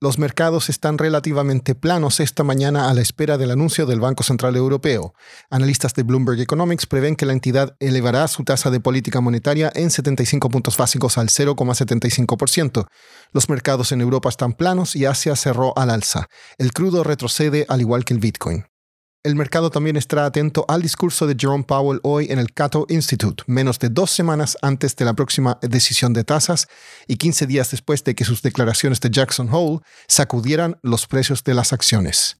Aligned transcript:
Los 0.00 0.16
mercados 0.16 0.68
están 0.68 0.96
relativamente 0.96 1.74
planos 1.74 2.20
esta 2.20 2.44
mañana 2.44 2.88
a 2.88 2.94
la 2.94 3.00
espera 3.00 3.36
del 3.36 3.50
anuncio 3.50 3.84
del 3.84 3.98
Banco 3.98 4.22
Central 4.22 4.54
Europeo. 4.54 5.12
Analistas 5.50 5.92
de 5.94 6.04
Bloomberg 6.04 6.40
Economics 6.40 6.86
prevén 6.86 7.16
que 7.16 7.26
la 7.26 7.32
entidad 7.32 7.74
elevará 7.80 8.28
su 8.28 8.44
tasa 8.44 8.70
de 8.70 8.78
política 8.78 9.20
monetaria 9.20 9.72
en 9.74 9.90
75 9.90 10.50
puntos 10.50 10.76
básicos 10.76 11.18
al 11.18 11.30
0,75%. 11.30 12.86
Los 13.32 13.48
mercados 13.48 13.90
en 13.90 14.00
Europa 14.00 14.28
están 14.28 14.52
planos 14.52 14.94
y 14.94 15.04
Asia 15.04 15.34
cerró 15.34 15.76
al 15.76 15.90
alza. 15.90 16.28
El 16.58 16.72
crudo 16.72 17.02
retrocede 17.02 17.66
al 17.68 17.80
igual 17.80 18.04
que 18.04 18.14
el 18.14 18.20
Bitcoin. 18.20 18.67
El 19.24 19.34
mercado 19.34 19.70
también 19.70 19.96
estará 19.96 20.26
atento 20.26 20.64
al 20.68 20.80
discurso 20.80 21.26
de 21.26 21.34
Jerome 21.36 21.64
Powell 21.64 21.98
hoy 22.04 22.28
en 22.30 22.38
el 22.38 22.54
Cato 22.54 22.86
Institute, 22.88 23.42
menos 23.48 23.80
de 23.80 23.88
dos 23.88 24.12
semanas 24.12 24.56
antes 24.62 24.94
de 24.94 25.04
la 25.04 25.14
próxima 25.14 25.58
decisión 25.60 26.12
de 26.12 26.22
tasas 26.22 26.68
y 27.08 27.16
15 27.16 27.48
días 27.48 27.72
después 27.72 28.04
de 28.04 28.14
que 28.14 28.24
sus 28.24 28.42
declaraciones 28.42 29.00
de 29.00 29.10
Jackson 29.10 29.48
Hole 29.50 29.80
sacudieran 30.06 30.78
los 30.82 31.08
precios 31.08 31.42
de 31.42 31.54
las 31.54 31.72
acciones. 31.72 32.36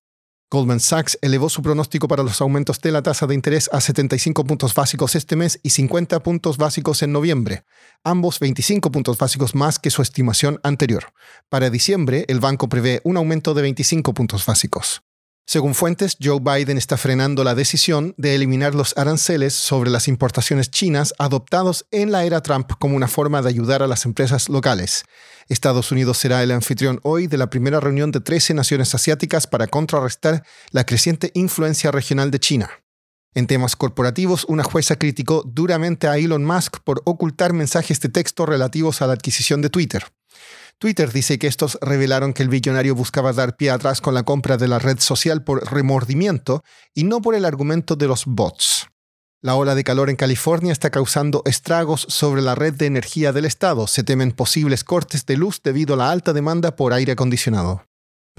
Goldman 0.53 0.79
Sachs 0.79 1.19
elevó 1.21 1.51
su 1.51 1.63
pronóstico 1.63 2.07
para 2.07 2.23
los 2.23 2.41
aumentos 2.41 2.81
de 2.81 2.93
la 2.93 3.03
tasa 3.03 3.27
de 3.27 3.35
interés 3.35 3.69
a 3.73 3.81
75 3.81 4.45
puntos 4.45 4.73
básicos 4.73 5.17
este 5.17 5.35
mes 5.35 5.59
y 5.65 5.71
50 5.71 6.23
puntos 6.23 6.59
básicos 6.59 7.03
en 7.03 7.11
noviembre, 7.11 7.65
ambos 8.05 8.39
25 8.39 8.93
puntos 8.93 9.19
básicos 9.19 9.57
más 9.57 9.81
que 9.81 9.91
su 9.91 10.01
estimación 10.01 10.61
anterior. 10.63 11.13
Para 11.49 11.71
diciembre, 11.71 12.25
el 12.29 12.39
banco 12.39 12.69
prevé 12.69 13.01
un 13.03 13.17
aumento 13.17 13.53
de 13.53 13.63
25 13.63 14.15
puntos 14.15 14.47
básicos. 14.47 15.03
Según 15.51 15.75
fuentes, 15.75 16.19
Joe 16.23 16.41
Biden 16.41 16.77
está 16.77 16.99
frenando 16.99 17.43
la 17.43 17.55
decisión 17.55 18.13
de 18.19 18.35
eliminar 18.35 18.75
los 18.75 18.93
aranceles 18.99 19.55
sobre 19.55 19.89
las 19.89 20.07
importaciones 20.07 20.71
chinas 20.71 21.15
adoptados 21.19 21.87
en 21.91 22.13
la 22.13 22.27
era 22.27 22.43
Trump 22.43 22.73
como 22.79 22.97
una 22.97 23.09
forma 23.09 23.41
de 23.41 23.49
ayudar 23.49 23.83
a 23.83 23.87
las 23.87 24.05
empresas 24.05 24.51
locales. 24.51 25.07
Estados 25.49 25.91
Unidos 25.91 26.19
será 26.19 26.43
el 26.43 26.51
anfitrión 26.51 27.01
hoy 27.03 27.29
de 27.29 27.39
la 27.39 27.49
primera 27.49 27.81
reunión 27.81 28.11
de 28.11 28.21
13 28.21 28.53
naciones 28.53 28.95
asiáticas 28.95 29.47
para 29.47 29.69
contrarrestar 29.69 30.45
la 30.71 30.85
creciente 30.85 31.31
influencia 31.33 31.91
regional 31.93 32.31
de 32.31 32.41
China. 32.41 32.69
En 33.33 33.47
temas 33.47 33.75
corporativos, 33.75 34.45
una 34.51 34.65
jueza 34.65 34.97
criticó 34.97 35.45
duramente 35.47 36.09
a 36.09 36.19
Elon 36.19 36.45
Musk 36.45 36.81
por 36.85 37.01
ocultar 37.07 37.55
mensajes 37.55 38.01
de 38.01 38.11
texto 38.11 38.45
relativos 38.45 39.01
a 39.01 39.07
la 39.07 39.15
adquisición 39.15 39.63
de 39.63 39.71
Twitter. 39.71 40.13
Twitter 40.79 41.13
dice 41.13 41.41
que 41.41 41.49
estos 41.49 41.77
revelaron 41.81 42.33
que 42.33 42.45
el 42.45 42.49
billonario 42.49 42.95
buscaba 42.95 43.33
dar 43.33 43.57
pie 43.57 43.71
atrás 43.71 44.01
con 44.01 44.15
la 44.15 44.23
compra 44.23 44.57
de 44.57 44.69
la 44.69 44.79
red 44.79 45.01
social 45.01 45.43
por 45.43 45.69
remordimiento 45.73 46.63
y 46.95 47.03
no 47.03 47.21
por 47.21 47.35
el 47.35 47.45
argumento 47.45 47.97
de 47.97 48.07
los 48.07 48.27
bots. 48.27 48.87
La 49.43 49.57
ola 49.57 49.75
de 49.75 49.83
calor 49.83 50.09
en 50.09 50.15
California 50.15 50.73
está 50.73 50.91
causando 50.91 51.43
estragos 51.47 52.07
sobre 52.09 52.43
la 52.43 52.55
red 52.55 52.75
de 52.75 52.87
energía 52.87 53.33
del 53.33 53.45
estado. 53.45 53.89
Se 53.89 54.05
temen 54.05 54.31
posibles 54.31 54.85
cortes 54.85 55.27
de 55.27 55.37
luz 55.37 55.61
debido 55.65 55.95
a 55.95 55.97
la 55.97 56.11
alta 56.13 56.33
demanda 56.33 56.77
por 56.77 56.93
aire 56.93 57.13
acondicionado. 57.13 57.88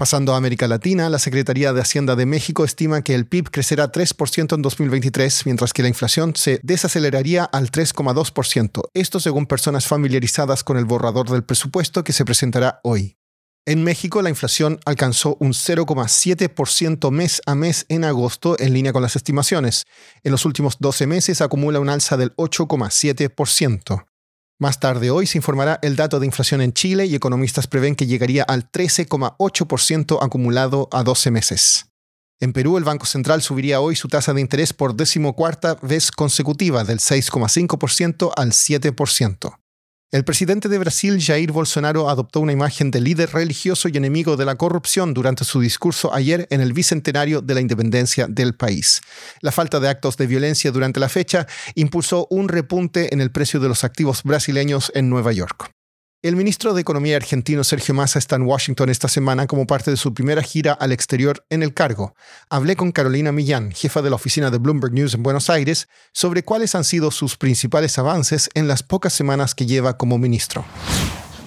Pasando 0.00 0.32
a 0.32 0.38
América 0.38 0.66
Latina, 0.66 1.10
la 1.10 1.18
Secretaría 1.18 1.74
de 1.74 1.82
Hacienda 1.82 2.16
de 2.16 2.24
México 2.24 2.64
estima 2.64 3.02
que 3.02 3.14
el 3.14 3.26
PIB 3.26 3.50
crecerá 3.50 3.92
3% 3.92 4.54
en 4.54 4.62
2023, 4.62 5.44
mientras 5.44 5.74
que 5.74 5.82
la 5.82 5.88
inflación 5.88 6.34
se 6.34 6.58
desaceleraría 6.62 7.44
al 7.44 7.70
3,2%. 7.70 8.80
Esto 8.94 9.20
según 9.20 9.44
personas 9.44 9.86
familiarizadas 9.86 10.64
con 10.64 10.78
el 10.78 10.86
borrador 10.86 11.28
del 11.28 11.44
presupuesto 11.44 12.02
que 12.02 12.14
se 12.14 12.24
presentará 12.24 12.80
hoy. 12.82 13.18
En 13.66 13.84
México, 13.84 14.22
la 14.22 14.30
inflación 14.30 14.80
alcanzó 14.86 15.36
un 15.38 15.52
0,7% 15.52 17.10
mes 17.10 17.42
a 17.44 17.54
mes 17.54 17.84
en 17.90 18.04
agosto, 18.04 18.58
en 18.58 18.72
línea 18.72 18.94
con 18.94 19.02
las 19.02 19.16
estimaciones. 19.16 19.84
En 20.24 20.32
los 20.32 20.46
últimos 20.46 20.78
12 20.78 21.06
meses 21.08 21.42
acumula 21.42 21.78
un 21.78 21.90
alza 21.90 22.16
del 22.16 22.34
8,7%. 22.36 24.06
Más 24.60 24.78
tarde 24.78 25.10
hoy 25.10 25.26
se 25.26 25.38
informará 25.38 25.78
el 25.80 25.96
dato 25.96 26.20
de 26.20 26.26
inflación 26.26 26.60
en 26.60 26.74
Chile 26.74 27.06
y 27.06 27.14
economistas 27.14 27.66
prevén 27.66 27.96
que 27.96 28.06
llegaría 28.06 28.42
al 28.42 28.70
13,8% 28.70 30.18
acumulado 30.20 30.90
a 30.92 31.02
12 31.02 31.30
meses. 31.30 31.86
En 32.40 32.52
Perú, 32.52 32.76
el 32.76 32.84
Banco 32.84 33.06
Central 33.06 33.40
subiría 33.40 33.80
hoy 33.80 33.96
su 33.96 34.08
tasa 34.08 34.34
de 34.34 34.42
interés 34.42 34.74
por 34.74 34.94
decimocuarta 34.94 35.76
vez 35.76 36.10
consecutiva 36.10 36.84
del 36.84 36.98
6,5% 36.98 38.32
al 38.36 38.50
7%. 38.50 39.59
El 40.12 40.24
presidente 40.24 40.68
de 40.68 40.78
Brasil, 40.78 41.22
Jair 41.22 41.52
Bolsonaro, 41.52 42.10
adoptó 42.10 42.40
una 42.40 42.50
imagen 42.50 42.90
de 42.90 43.00
líder 43.00 43.30
religioso 43.32 43.88
y 43.88 43.96
enemigo 43.96 44.36
de 44.36 44.44
la 44.44 44.56
corrupción 44.56 45.14
durante 45.14 45.44
su 45.44 45.60
discurso 45.60 46.12
ayer 46.12 46.48
en 46.50 46.60
el 46.60 46.72
bicentenario 46.72 47.42
de 47.42 47.54
la 47.54 47.60
independencia 47.60 48.26
del 48.26 48.56
país. 48.56 49.02
La 49.40 49.52
falta 49.52 49.78
de 49.78 49.88
actos 49.88 50.16
de 50.16 50.26
violencia 50.26 50.72
durante 50.72 50.98
la 50.98 51.08
fecha 51.08 51.46
impulsó 51.76 52.26
un 52.28 52.48
repunte 52.48 53.14
en 53.14 53.20
el 53.20 53.30
precio 53.30 53.60
de 53.60 53.68
los 53.68 53.84
activos 53.84 54.24
brasileños 54.24 54.90
en 54.96 55.10
Nueva 55.10 55.30
York. 55.30 55.70
El 56.22 56.36
ministro 56.36 56.74
de 56.74 56.82
Economía 56.82 57.16
argentino 57.16 57.64
Sergio 57.64 57.94
Massa 57.94 58.18
está 58.18 58.36
en 58.36 58.42
Washington 58.42 58.90
esta 58.90 59.08
semana 59.08 59.46
como 59.46 59.66
parte 59.66 59.90
de 59.90 59.96
su 59.96 60.12
primera 60.12 60.42
gira 60.42 60.74
al 60.74 60.92
exterior 60.92 61.46
en 61.48 61.62
el 61.62 61.72
cargo. 61.72 62.14
Hablé 62.50 62.76
con 62.76 62.92
Carolina 62.92 63.32
Millán, 63.32 63.72
jefa 63.72 64.02
de 64.02 64.10
la 64.10 64.16
oficina 64.16 64.50
de 64.50 64.58
Bloomberg 64.58 64.92
News 64.92 65.14
en 65.14 65.22
Buenos 65.22 65.48
Aires, 65.48 65.88
sobre 66.12 66.42
cuáles 66.42 66.74
han 66.74 66.84
sido 66.84 67.10
sus 67.10 67.38
principales 67.38 67.98
avances 67.98 68.50
en 68.52 68.68
las 68.68 68.82
pocas 68.82 69.14
semanas 69.14 69.54
que 69.54 69.64
lleva 69.64 69.96
como 69.96 70.18
ministro. 70.18 70.66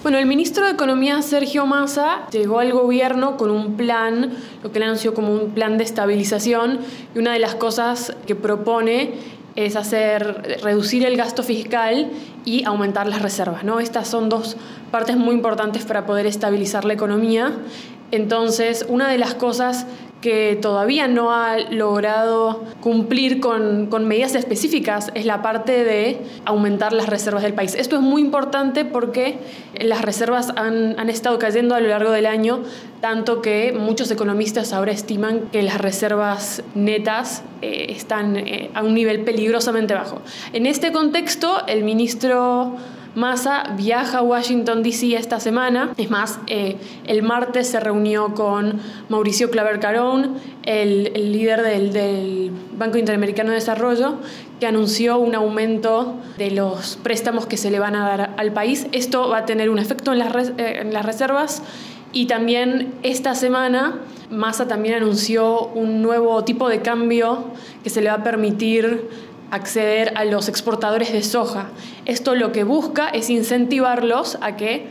Bueno, 0.02 0.18
el 0.18 0.26
ministro 0.26 0.66
de 0.66 0.72
Economía, 0.72 1.22
Sergio 1.22 1.64
Massa, 1.66 2.28
llegó 2.30 2.58
al 2.58 2.72
gobierno 2.72 3.36
con 3.36 3.50
un 3.50 3.76
plan, 3.76 4.36
lo 4.62 4.72
que 4.72 4.78
él 4.78 4.82
anunció 4.82 5.14
como 5.14 5.32
un 5.32 5.54
plan 5.54 5.78
de 5.78 5.84
estabilización, 5.84 6.80
y 7.14 7.18
una 7.20 7.32
de 7.32 7.38
las 7.38 7.54
cosas 7.54 8.14
que 8.26 8.34
propone 8.34 9.14
es 9.56 9.76
hacer, 9.76 10.60
reducir 10.62 11.04
el 11.04 11.16
gasto 11.16 11.42
fiscal 11.42 12.10
y 12.44 12.64
aumentar 12.64 13.06
las 13.06 13.22
reservas. 13.22 13.64
¿no? 13.64 13.80
Estas 13.80 14.08
son 14.08 14.28
dos 14.28 14.56
partes 14.90 15.16
muy 15.16 15.34
importantes 15.34 15.84
para 15.84 16.06
poder 16.06 16.26
estabilizar 16.26 16.84
la 16.84 16.94
economía. 16.94 17.52
Entonces, 18.10 18.84
una 18.88 19.08
de 19.08 19.18
las 19.18 19.34
cosas 19.34 19.86
que 20.24 20.58
todavía 20.58 21.06
no 21.06 21.34
ha 21.34 21.58
logrado 21.58 22.64
cumplir 22.80 23.40
con, 23.40 23.90
medidas 24.06 24.34
específicas 24.34 25.10
es 25.14 25.26
la 25.26 25.42
parte 25.42 25.84
de 25.84 26.18
aumentar 26.46 26.94
las 26.94 27.10
reservas 27.10 27.42
del 27.42 27.52
país. 27.52 27.74
Esto 27.74 27.96
es 27.96 28.00
muy 28.00 28.22
importante 28.22 28.86
porque 28.86 29.36
las 29.78 30.00
reservas 30.00 30.48
han, 30.56 31.10
estado 31.10 31.38
cayendo 31.38 31.74
a 31.74 31.80
lo 31.80 31.88
largo 31.88 32.10
del 32.10 32.24
año, 32.24 32.62
tanto 33.02 33.42
que 33.42 33.74
muchos 33.78 34.10
economistas 34.10 34.72
ahora 34.72 34.92
estiman 34.92 35.50
que 35.52 35.62
las 35.62 35.78
reservas 35.78 36.62
netas 36.74 37.42
eh, 37.60 37.88
están 37.90 38.38
eh, 38.38 38.70
a 38.72 38.82
un 38.82 38.94
nivel 38.94 39.24
peligrosamente 39.24 39.92
bajo. 39.92 40.22
En 40.54 40.64
este 40.64 40.90
contexto, 40.90 41.66
el 41.66 41.84
ministro 41.84 42.78
Massa 43.14 43.74
viaja 43.76 44.18
a 44.18 44.22
Washington, 44.22 44.82
D.C. 44.82 45.14
esta 45.16 45.38
semana. 45.40 45.92
Es 45.96 46.10
más, 46.10 46.40
eh, 46.46 46.76
el 47.06 47.22
martes 47.22 47.68
se 47.68 47.80
reunió 47.80 48.34
con 48.34 48.80
Mauricio 49.08 49.50
Claver 49.50 49.78
Carón, 49.80 50.36
el, 50.64 51.12
líder 51.32 51.62
del, 51.62 52.50
Banco 52.76 52.98
Interamericano 52.98 53.50
de 53.50 53.56
Desarrollo, 53.56 54.16
que 54.58 54.66
anunció 54.66 55.18
un 55.18 55.34
aumento 55.34 56.16
de 56.38 56.50
los 56.50 56.96
préstamos 57.02 57.46
que 57.46 57.56
se 57.56 57.70
le 57.70 57.78
van 57.78 57.94
a 57.94 58.08
dar 58.08 58.34
al 58.36 58.52
país. 58.52 58.88
Esto 58.92 59.28
va 59.28 59.38
a 59.38 59.44
tener 59.46 59.70
un 59.70 59.78
efecto 59.78 60.12
en 60.12 60.18
las, 60.18 60.48
eh, 60.48 60.80
en 60.80 60.92
las 60.92 61.06
reservas. 61.06 61.62
Y 62.12 62.26
también 62.26 62.94
esta 63.02 63.34
semana 63.34 64.00
Massa 64.30 64.66
también 64.66 64.94
anunció 64.94 65.66
un 65.68 66.02
nuevo 66.02 66.42
tipo 66.44 66.68
de 66.68 66.80
cambio 66.80 67.44
que 67.82 67.90
se 67.90 68.00
le 68.00 68.08
va 68.08 68.16
a 68.16 68.22
permitir 68.22 69.08
acceder 69.50 70.12
a 70.16 70.24
los 70.24 70.48
exportadores 70.48 71.12
de 71.12 71.22
soja. 71.22 71.68
Esto 72.06 72.34
lo 72.34 72.52
que 72.52 72.64
busca 72.64 73.08
es 73.08 73.30
incentivarlos 73.30 74.38
a 74.40 74.56
que 74.56 74.88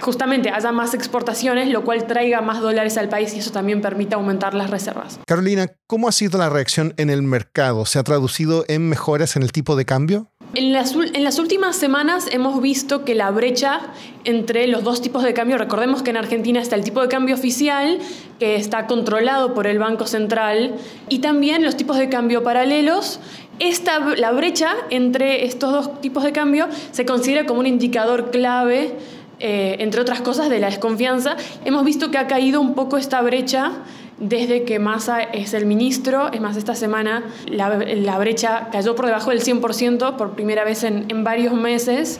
justamente 0.00 0.50
haya 0.50 0.72
más 0.72 0.94
exportaciones, 0.94 1.68
lo 1.68 1.84
cual 1.84 2.06
traiga 2.06 2.40
más 2.40 2.60
dólares 2.60 2.96
al 2.96 3.08
país 3.08 3.34
y 3.34 3.38
eso 3.38 3.50
también 3.50 3.80
permite 3.80 4.14
aumentar 4.14 4.54
las 4.54 4.70
reservas. 4.70 5.18
Carolina, 5.26 5.68
¿cómo 5.86 6.08
ha 6.08 6.12
sido 6.12 6.38
la 6.38 6.48
reacción 6.48 6.94
en 6.96 7.10
el 7.10 7.22
mercado? 7.22 7.86
¿Se 7.86 7.98
ha 7.98 8.02
traducido 8.02 8.64
en 8.68 8.88
mejoras 8.88 9.36
en 9.36 9.42
el 9.42 9.52
tipo 9.52 9.76
de 9.76 9.84
cambio? 9.84 10.30
En 10.52 10.72
las, 10.72 10.96
en 10.96 11.22
las, 11.22 11.38
últimas 11.38 11.76
semanas 11.76 12.26
hemos 12.32 12.60
visto 12.60 13.04
que 13.04 13.14
la 13.14 13.30
brecha 13.30 13.80
entre 14.24 14.66
los 14.66 14.82
dos 14.82 15.00
tipos 15.00 15.22
de 15.22 15.32
cambio, 15.32 15.58
recordemos 15.58 16.02
que 16.02 16.10
en 16.10 16.16
Argentina 16.16 16.60
está 16.60 16.74
el 16.74 16.82
tipo 16.82 17.00
de 17.00 17.06
cambio 17.06 17.36
oficial, 17.36 18.00
que 18.40 18.56
está 18.56 18.88
controlado 18.88 19.54
por 19.54 19.68
el 19.68 19.78
Banco 19.78 20.08
Central, 20.08 20.74
y 21.08 21.20
también 21.20 21.62
los 21.62 21.76
tipos 21.76 21.98
de 21.98 22.08
cambio 22.08 22.42
paralelos. 22.42 23.20
Esta, 23.60 23.98
la 24.16 24.32
brecha 24.32 24.70
entre 24.88 25.44
estos 25.44 25.70
dos 25.70 26.00
tipos 26.00 26.24
de 26.24 26.32
cambio 26.32 26.66
se 26.92 27.04
considera 27.04 27.44
como 27.44 27.60
un 27.60 27.66
indicador 27.66 28.30
clave, 28.30 28.94
eh, 29.38 29.76
entre 29.80 30.00
otras 30.00 30.22
cosas, 30.22 30.48
de 30.48 30.58
la 30.60 30.68
desconfianza. 30.68 31.36
Hemos 31.66 31.84
visto 31.84 32.10
que 32.10 32.16
ha 32.16 32.26
caído 32.26 32.62
un 32.62 32.72
poco 32.72 32.96
esta 32.96 33.20
brecha 33.20 33.72
desde 34.18 34.64
que 34.64 34.78
Massa 34.78 35.20
es 35.22 35.52
el 35.52 35.66
ministro. 35.66 36.32
Es 36.32 36.40
más, 36.40 36.56
esta 36.56 36.74
semana 36.74 37.24
la, 37.48 38.18
brecha 38.18 38.70
cayó 38.72 38.94
por 38.94 39.04
debajo 39.04 39.28
del 39.28 39.42
100% 39.42 40.16
por 40.16 40.30
primera 40.32 40.64
vez 40.64 40.82
en, 40.82 41.04
en 41.10 41.22
varios 41.22 41.52
meses. 41.52 42.18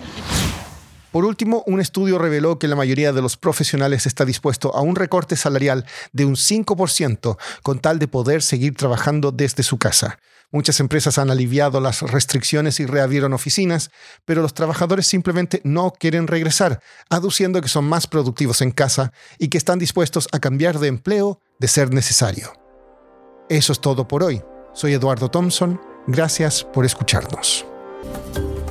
Por 1.12 1.24
último, 1.24 1.64
un 1.66 1.80
estudio 1.80 2.18
reveló 2.18 2.58
que 2.58 2.68
la 2.68 2.76
mayoría 2.76 3.12
de 3.12 3.22
los 3.22 3.36
profesionales 3.36 4.06
está 4.06 4.24
dispuesto 4.24 4.74
a 4.74 4.80
un 4.80 4.94
recorte 4.94 5.34
salarial 5.34 5.84
de 6.12 6.24
un 6.24 6.36
5% 6.36 7.36
con 7.62 7.80
tal 7.80 7.98
de 7.98 8.08
poder 8.08 8.42
seguir 8.42 8.74
trabajando 8.76 9.32
desde 9.32 9.64
su 9.64 9.78
casa. 9.78 10.18
Muchas 10.52 10.80
empresas 10.80 11.18
han 11.18 11.30
aliviado 11.30 11.80
las 11.80 12.02
restricciones 12.02 12.80
y 12.80 12.86
reabrieron 12.86 13.32
oficinas, 13.32 13.90
pero 14.24 14.42
los 14.42 14.54
trabajadores 14.54 15.06
simplemente 15.06 15.60
no 15.64 15.92
quieren 15.92 16.26
regresar, 16.26 16.80
aduciendo 17.08 17.60
que 17.60 17.68
son 17.68 17.84
más 17.84 18.06
productivos 18.06 18.60
en 18.60 18.72
casa 18.72 19.12
y 19.38 19.48
que 19.48 19.58
están 19.58 19.78
dispuestos 19.78 20.28
a 20.32 20.40
cambiar 20.40 20.78
de 20.80 20.88
empleo 20.88 21.40
de 21.60 21.68
ser 21.68 21.92
necesario. 21.92 22.52
Eso 23.48 23.72
es 23.72 23.80
todo 23.80 24.08
por 24.08 24.24
hoy. 24.24 24.42
Soy 24.74 24.92
Eduardo 24.92 25.30
Thompson. 25.30 25.80
Gracias 26.06 26.64
por 26.64 26.84
escucharnos. 26.84 27.64